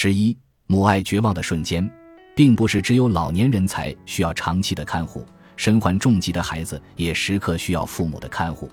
[0.00, 1.90] 十一，母爱绝望的瞬间，
[2.36, 8.70] 并不是只有老年人才需要长期的看护，身患重疾的孩子也时刻需要父母的看护。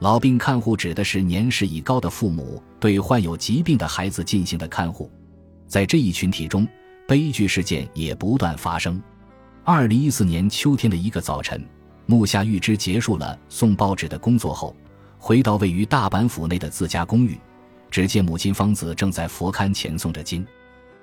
[0.00, 5.08] 老病看护指的是年事已高的父母对患有疾病的孩子进行的看护。
[5.68, 6.66] 在这一群体中，
[7.06, 9.00] 悲剧事件也不断发生。
[9.62, 11.64] 二零一四年秋天的一个早晨，
[12.06, 14.74] 木下玉枝结束了送报纸的工作后，
[15.16, 17.38] 回到位于大阪府内的自家公寓，
[17.90, 20.46] 只见母亲芳子正在佛龛前诵着经。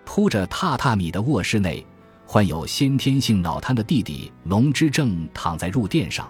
[0.05, 1.85] 铺着榻榻米的卧室内，
[2.25, 6.29] 患有先天性脑瘫的弟弟龙之正躺在褥垫上。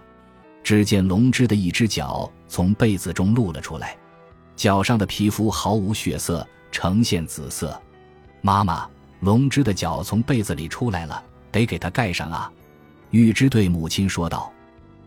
[0.64, 3.98] 只见龙之的一只脚从被子中露了出来，
[4.56, 7.78] 脚上的皮肤毫无血色，呈现紫色。
[8.42, 8.88] 妈妈，
[9.22, 12.52] 龙之的脚从被子里出来了，得给他盖上啊！
[13.10, 14.52] 玉芝对母亲说道。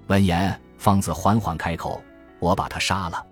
[0.09, 2.03] 闻言，方子缓缓开口
[2.39, 3.25] ：“我把他杀了。”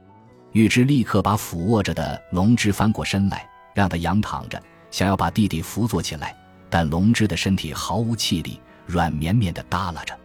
[0.55, 4.63] 玉芝立刻把俯卧着的龙之翻过身来，让他仰躺着，
[4.93, 6.33] 想要把弟弟扶坐起来，
[6.71, 10.17] 但龙之的身体毫无气力，软绵绵的耷拉着。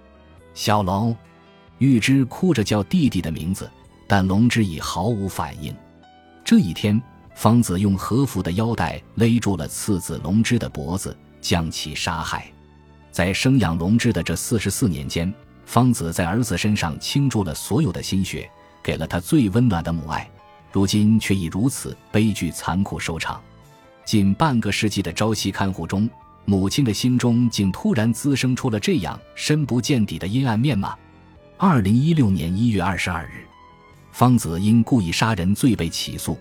[0.53, 1.16] 小龙。
[1.80, 3.72] 玉芝哭着叫弟弟的名字，
[4.06, 5.73] 但龙之已毫无反应。
[6.44, 7.02] 这一天，
[7.34, 12.46] 方子用和服的腰带勒住了次子龙之的脖子，将其杀害。
[13.12, 15.34] 在生养龙之的这四十四年间，
[15.66, 18.48] 方子在儿子身上倾注了所有的心血，
[18.90, 20.28] 给了他最温暖的母爱。
[20.72, 23.40] 如今却以如此悲剧残酷收场。
[24.04, 26.09] 近半个世纪的朝夕看护中，
[26.44, 30.98] 母亲的心中竟突然滋生出了这样深不见底的阴暗面吗？
[31.56, 33.46] 二零一六年一月二十二日，
[34.12, 36.36] 方子因故意杀人罪被起诉，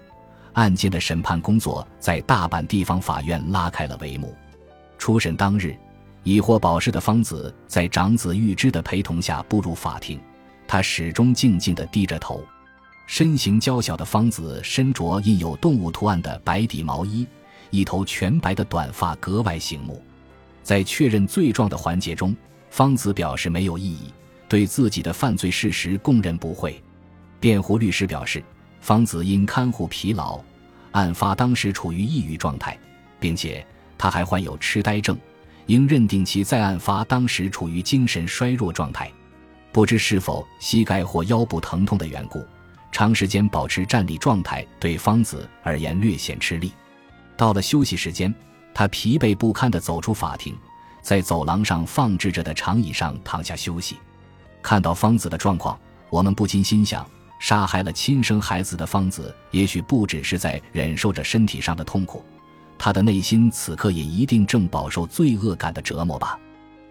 [0.55, 4.35] 案件的审判工作在大阪地方法院拉开了帷幕。
[4.97, 5.77] 初审当日，
[6.23, 10.19] 已获保释的方子在长子玉之的陪同下步入法庭，
[10.69, 12.45] 他始终静静地低着头。
[13.07, 17.27] 身形娇小的方子身着印有动物图案的白底毛衣，
[17.71, 20.01] 一头全白的短发格外醒目。
[20.63, 22.37] 在确认罪状的环节中，
[22.69, 24.13] 方子表示没有异议。
[24.47, 26.83] 对自己的犯罪事实供认不讳，
[27.39, 28.43] 辩护律师表示，
[28.81, 30.41] 方子因看护疲劳，
[30.93, 32.79] 案发当时处于抑郁状态，
[33.21, 33.67] 并且
[33.99, 35.19] 他还患有痴呆症，
[35.67, 39.11] 应认定其在案发当时处于精神衰弱状态。
[39.73, 42.45] 不知是否膝盖或腰部疼痛的缘故，
[42.91, 46.73] 长时间保持站立状态对方子而言略显吃力。
[47.37, 48.35] 到了休息时间，
[48.75, 50.57] 他疲惫不堪地走出法庭，
[51.03, 53.97] 在走廊上放置着的长椅上躺下休息。
[54.63, 55.79] 看到方子的状况，
[56.11, 57.09] 我们不禁心想：
[57.39, 62.25] 杀害了亲生孩子的方子，也许不只是在忍受着身体上的痛苦，
[62.77, 66.39] 他的内心此刻也一定正饱受罪恶感的折磨吧。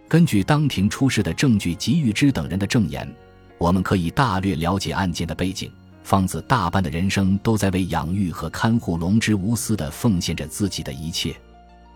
[0.07, 3.07] 根据当庭出示的证据及玉芝等人的证言，
[3.57, 5.71] 我们可以大略了解案件的背景。
[6.03, 11.35] 方子大半的人生都在为养育和看护龙之无私的奉献着自己的一切。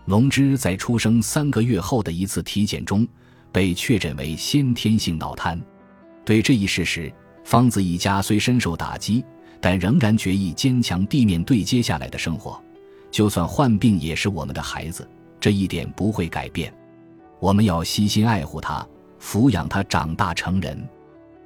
[0.04, 3.06] 龙之在出生三个月后的一次体检中。
[3.52, 5.60] 被确诊为先天性脑瘫，
[6.24, 7.12] 对这一事实，
[7.44, 9.22] 方子一家虽深受打击，
[9.60, 12.58] 但仍然决意坚强地面对接下来的生活。
[13.10, 15.06] 就算患病，也是我们的孩子，
[15.38, 16.72] 这一点不会改变。
[17.42, 18.86] 我们要悉心爱护他，
[19.20, 20.80] 抚养他长大成人。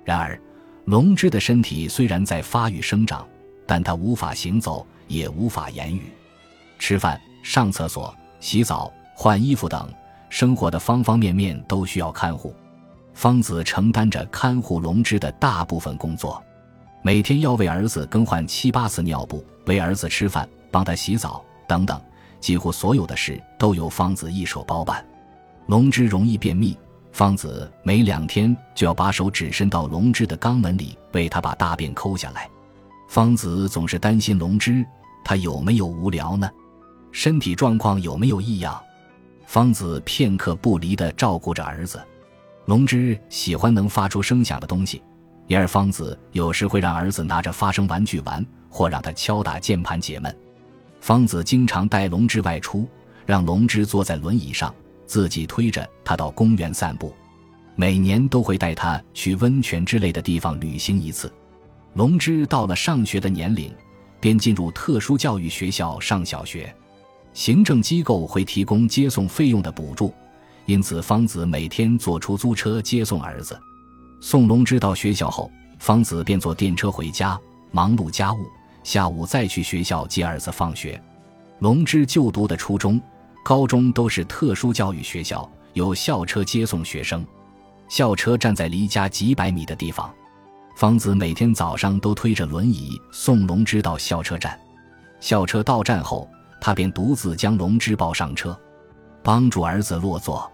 [0.04, 0.38] 然而，
[0.84, 3.26] 龙之的身体虽然在发育生长，
[3.66, 6.12] 但他无法行走，也无法言语，
[6.78, 9.90] 吃饭、上厕所、洗澡、换衣服等。
[10.28, 12.54] 生活的方方面面都需要看护，
[13.14, 16.44] 方子承担着看护龙之的大部分工作，
[17.00, 21.98] 每天要为儿子更换七八次尿布，喂儿子吃饭，帮他洗澡等等，
[22.38, 25.02] 几乎所有的事都由方子一手包办。
[25.66, 26.78] 龙之容易便秘，
[27.10, 32.48] 方子每两天就要把手指伸到龙之的肛门里为他把大便抠下来。
[33.08, 34.84] 方子总是担心龙之
[35.24, 36.48] 他有没有无聊呢？
[37.10, 38.80] 身体状况有没有异样？
[39.44, 42.00] 方子片刻不离地照顾着儿子，
[42.66, 45.02] 龙之喜欢能发出声响的东西，
[45.48, 50.36] 因而方子有时会让儿子拿着发声玩具玩，或让他敲打键盘解闷。
[51.00, 52.88] 方子经常带龙之外出，
[53.24, 54.72] 让龙之坐在轮椅上，
[55.06, 57.14] 自己推着他到公园散步。
[57.74, 61.32] 每年都会带他去温泉之类的地方旅行一次。
[61.94, 63.70] 龙之到了上学的年龄，
[64.20, 66.74] 便进入特殊教育学校上小学。
[67.34, 70.12] 行政机构会提供接送费用的补助，
[70.64, 73.58] 因此方子每天坐出租车接送儿子。
[74.22, 77.38] 送龙之到学校后，方子便坐电车回家，
[77.70, 78.38] 忙碌家务。
[78.82, 80.98] 下午再去学校接儿子放学。
[81.58, 82.98] 龙之就读的初中、
[83.46, 87.24] 高中都是特殊教育学校，有校车接送学生。
[87.88, 90.12] 校车站在离家几百米的地方，
[90.74, 94.58] 方子每天早上都推着轮椅送龙之到校车站。
[95.20, 96.28] 校车到站后。
[96.60, 98.58] 他便独自将龙之抱上车，
[99.22, 100.50] 帮助儿子落座。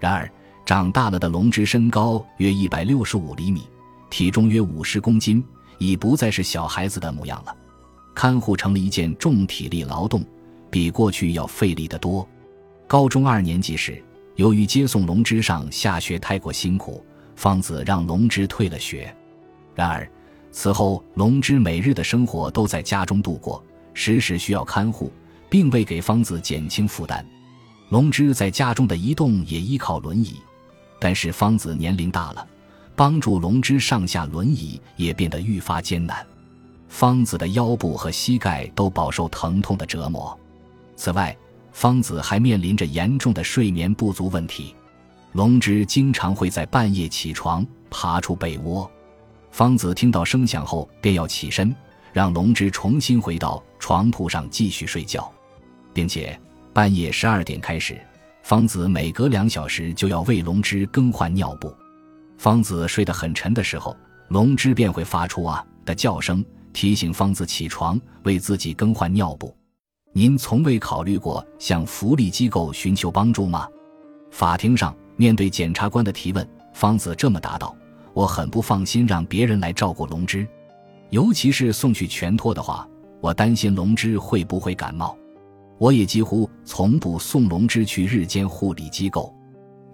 [0.00, 0.28] 然而，
[0.64, 3.68] 长大了的龙之身高约一百六十五厘米，
[4.10, 5.44] 体重约五十公斤，
[5.78, 7.54] 已不再是小孩子的模样了。
[8.12, 10.24] 看护成了一件重体力劳动，
[10.74, 12.28] 比过去要费力得多。
[12.88, 14.02] 高中二年级时，
[14.34, 17.00] 由于接送龙之上下学太过辛苦，
[17.36, 19.14] 方子让龙之退了学。
[19.72, 20.10] 然而，
[20.50, 25.12] 此后龙之每日的生活都在家中度过，时时需要看护，
[25.48, 27.24] 并未给方子减轻负担。
[27.90, 30.40] 龙之在家中的移动也依靠轮椅，
[30.98, 32.44] 但是方子年龄大了，
[32.96, 36.26] 帮助龙之上下轮椅也变得愈发艰难。
[36.88, 40.36] 方子的腰部和膝盖都饱受疼痛的折磨。
[40.96, 41.36] 此外，
[41.72, 44.74] 方子还面临着严重的睡眠不足问题。
[45.32, 48.88] 龙之经常会在半夜起床，爬出被窝。
[49.50, 51.74] 方子听到声响后便要起身，
[52.12, 55.32] 让龙之重新回到床铺上继续睡觉，
[55.92, 56.38] 并且
[56.72, 58.00] 半夜十二点开始，
[58.42, 61.74] 方子每隔两小时就要为龙之更换尿布。
[62.38, 63.96] 方子睡得很沉的时候，
[64.28, 66.44] 龙之便会发出啊的叫声。
[66.72, 69.56] 提醒方子起床，为自己更换尿布。
[70.16, 73.66] 您从未考虑过向福利机构寻求帮助吗？
[74.30, 77.76] 法庭上，面对检察官的提问，方子这么答道
[78.14, 80.46] ：“我很不放心让别人来照顾龙之，
[81.10, 82.88] 尤其是送去全托的话，
[83.20, 85.18] 我担心龙之会不会感冒。
[85.78, 89.34] 我也几乎从不送龙之去日间护理机构。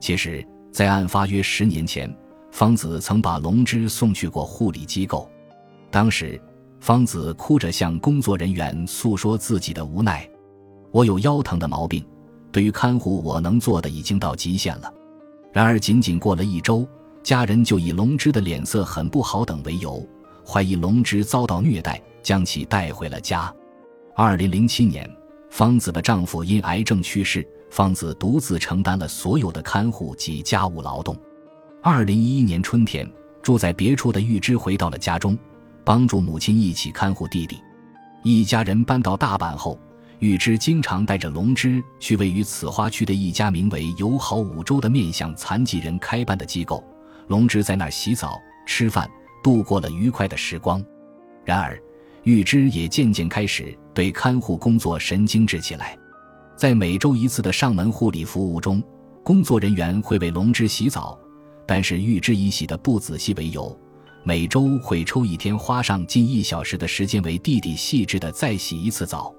[0.01, 2.15] 其实，在案发约十年前，
[2.53, 5.27] 方子曾把龙之送去过护理机构，
[5.91, 6.39] 当时。”
[6.81, 10.29] 方子哭着向工作人员诉说自己的无奈
[10.91, 12.03] ：“我有腰疼的毛病，
[12.51, 14.93] 对于看护我能做的已经到极限了。”
[15.53, 16.89] 然而，仅仅过了一周，
[17.23, 20.03] 家人就以龙之的脸色很不好等为由，
[20.47, 23.55] 怀疑龙之遭到虐待，将其带回了家。
[24.17, 25.09] 二零零七年，
[25.51, 31.15] 方子的丈夫因癌症去世，方子独自承担了所有的看护及家务劳动。
[31.83, 33.07] 二零一一年春天，
[33.43, 35.37] 住在别处的玉芝回到了家中。
[35.85, 37.63] 帮助母亲一起看护弟弟，
[38.23, 39.79] 一家人搬到大阪后，
[40.19, 46.85] 玉芝经常带着龙之去位于此花区的一家名为“友好五洲”的面向残疾人开办的机构。
[47.29, 49.09] 龙之在那儿洗澡、吃饭，
[49.43, 50.85] 度过了愉快的时光。
[51.45, 51.81] 然而，
[52.25, 55.97] 玉芝也渐渐开始对看护工作神经质起来。
[56.57, 58.83] 在每周一次的上门护理服务中，
[59.25, 61.19] 工作人员会为龙之洗澡，
[61.67, 63.75] 但是玉芝以洗的不仔细为由。
[64.23, 69.35] 每周会抽一天，花上近一小时的时间为弟弟细致的再洗一次澡。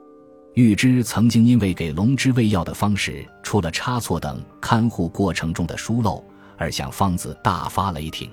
[0.56, 6.24] 玉芝曾经因为给龙之喂药的方式出了差错等看护过程中的疏漏，
[6.57, 8.30] 而向方子大发雷霆。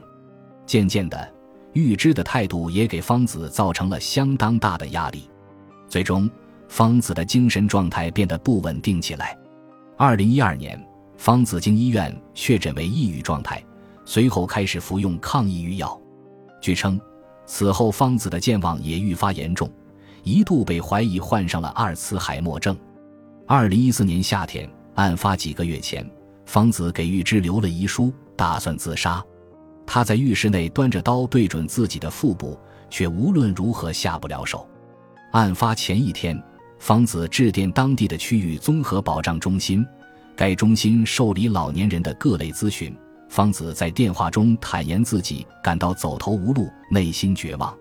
[0.66, 1.32] 渐渐的，
[1.74, 5.28] 玉芝的态度也给方子造成了相当大的压力。
[5.86, 6.28] 最终，
[6.66, 9.36] 方子的精神状态变得不稳定起来。
[9.96, 10.82] 二零一二年，
[11.16, 13.62] 方子经医院确诊为抑郁状态，
[14.04, 15.97] 随后开始服用抗抑郁药。
[16.60, 17.00] 据称，
[17.46, 19.70] 此后方子的健忘也愈发严重，
[20.22, 22.76] 一度被怀疑患上了阿尔茨海默症。
[23.46, 26.08] 二零一四年夏天，案发几个月前，
[26.44, 29.24] 方子给玉芝留了遗书，打算自杀。
[29.86, 32.58] 他在浴室内端着刀对准自己的腹部，
[32.90, 34.68] 却无论如何下不了手。
[35.32, 36.38] 案发前一天，
[36.78, 39.86] 方子致电当地的区域综合保障中心，
[40.36, 42.94] 该中心受理老年人的各类咨询。
[43.28, 47.76] 方子在电话中坦言自己感到走投无路，内心绝望。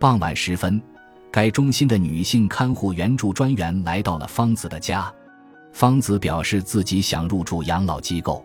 [0.00, 0.80] 傍晚时分，
[1.30, 5.12] 该中心的女性看护援助专员来到了方子的家。
[5.72, 8.44] 方子表示自己想入住养老机构，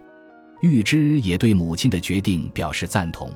[0.62, 3.32] 玉芝也对母亲的决定表示赞同。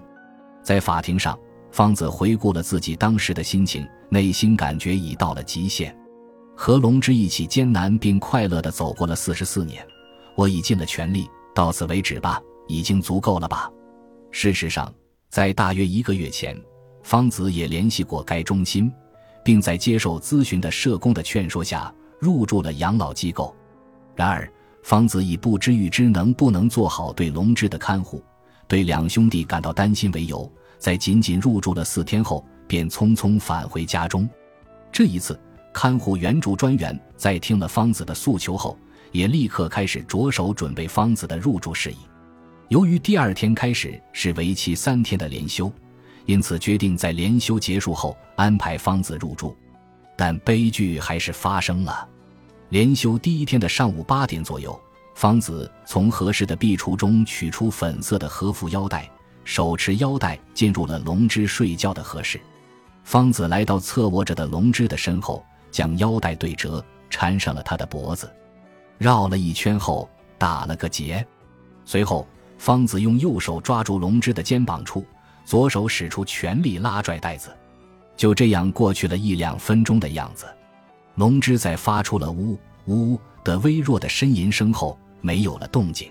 [0.61, 1.37] 在法庭上，
[1.71, 5.95] 方子回顾了自己当时的心情，内心感觉已到了极限。
[6.55, 9.85] 和龙之一起艰难并快乐地走过了四十四年，
[10.35, 12.41] 我已尽了全力，到此为止吧。
[12.67, 13.71] 已经足够了吧？
[14.31, 14.93] 事实上，
[15.29, 16.59] 在大约一个月前，
[17.03, 18.91] 方子也联系过该中心，
[19.43, 23.55] 并在接受咨询的社工的劝说下入住了养老机构。
[24.15, 24.51] 然而，
[24.83, 28.23] 方子以不知预知能不能做好对龙之的看护，
[28.67, 34.29] 对两兄弟感到担心为由，在仅仅入住了四天后，便匆匆返回家中。
[34.91, 35.39] 这一次，
[35.73, 38.77] 看护援助专员在听了方子的诉求后，
[39.11, 41.97] 也立刻开始着手准备方子的入住事宜。
[42.69, 45.71] 由于第二天开始是为期三天的连休，
[46.25, 49.55] 因此决定在连休结束后安排方子入住。
[50.17, 52.07] 但悲剧还是发生了。
[52.69, 54.77] 连休第一天的上午八点左右，
[55.15, 59.09] 方子从合适的壁橱中取出粉色的和服腰带，
[59.45, 62.37] 手持腰带进入了龙之睡觉的合室。
[63.05, 68.29] 方子来到侧卧着的龙之的身后，将腰带对折，缠上了他的脖子，
[68.97, 71.25] 绕了一圈后打了个结。
[71.85, 75.05] 随后，方子用右手抓住龙之的肩膀处，
[75.45, 77.49] 左手使出全力拉拽带子。
[78.15, 80.45] 就这样过去了一两分钟的样子，
[81.15, 86.09] 龙之在发出了呜呜的微弱的呻吟声后，没有了动静。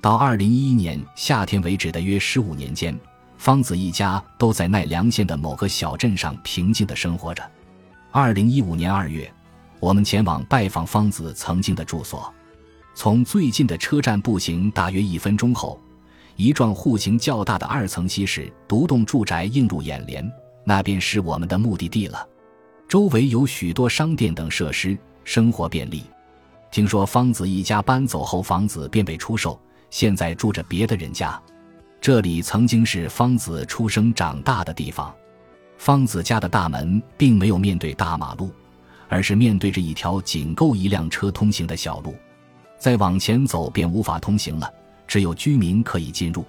[0.00, 2.96] 到二零一一年夏天为止的约十五年间，
[3.38, 7.42] 方子一家都在奈良县的某个小镇上平静地生活着。
[8.10, 9.32] 二零一五年二月，
[9.80, 12.32] 我们前往拜访方子曾经的住所，
[12.94, 15.80] 从最近的车站步行大约一分钟后，
[16.36, 20.30] 一幢户型较大的二层西式独栋住宅映入眼帘。
[20.64, 22.24] 那便是我们的目的地了，
[22.86, 26.04] 周围有许多商店等设施，生活便利。
[26.70, 31.40] 听说方子一家搬走后，房子便被出售，现在住着别的人家。
[32.00, 35.12] 这里曾经是方子出生长大的地方。
[35.78, 38.50] 方子家的大门并没有面对大马路，
[39.08, 42.14] 而是面对着一条仅够一辆车通行的小路，
[42.82, 44.68] 再往前走便无法通行了，
[45.06, 46.44] 只有居民可以进入。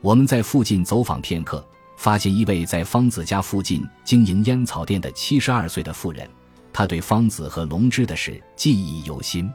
[0.00, 1.66] 我们在附近走访片刻。
[1.96, 6.28] 发现一位在方子家附近经营烟草店的七十二岁的妇人，
[6.72, 9.50] 她对方子和龙之的事记忆犹新。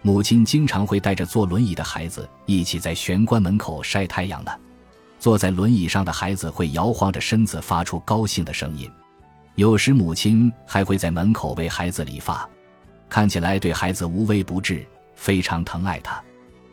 [0.00, 4.50] 母亲经常会带着坐轮椅的孩子一起在玄关门口晒太阳呢。
[5.18, 8.90] 坐在轮椅上的孩子会摇晃着身子，发出高兴的声音。
[9.54, 12.48] 有时母亲还会在门口为孩子理发，
[13.08, 16.22] 看起来对孩子无微不至，非常疼爱他。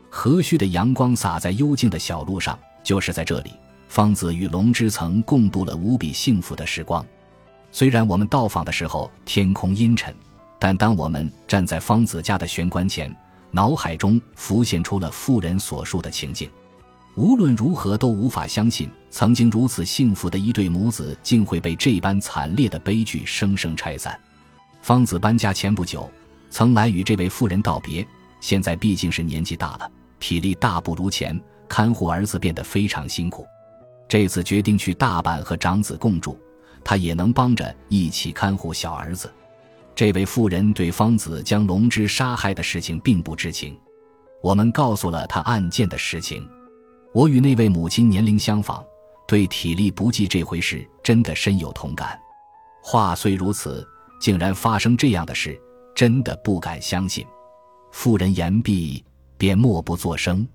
[0.10, 3.52] 和煦的阳光洒在幽静的小路上，就是在这里。
[3.88, 7.06] 方子与龙之曾共度了无比幸福的时光。
[7.72, 10.14] 虽然我们到访的时候天空阴沉，
[10.60, 13.16] 但当我们站在方子家的玄关前，
[13.52, 16.50] 脑海中浮现出了妇人所述的情景。
[17.16, 24.20] 无论如何都无法相信，曾经如此幸福的一对母子，竟会被这般惨烈的悲剧生生拆散。
[24.82, 26.10] 方子搬家前不久，
[26.50, 28.08] 曾来与这位妇人道别。
[28.40, 33.46] 现在毕竟是年纪大了，体力大不如前，看护儿子变得非常辛苦。
[34.08, 36.40] 这次决定去大阪和长子共住，
[36.84, 39.32] 他也能帮着一起看护小儿子。
[39.94, 43.78] 这位妇人对方子将龙之杀害的事情并不知情，
[44.42, 46.48] 我们告诉了他案件的实情。
[47.14, 48.84] 我与那位母亲年龄相仿，
[49.28, 52.18] 对体力不济这回事真的深有同感。
[52.82, 53.86] 话虽如此，
[54.22, 55.60] 竟然发生这样的事，
[55.94, 57.26] 真的不敢相信。
[57.92, 59.04] 妇人言毕，
[59.38, 60.48] 便默不作声。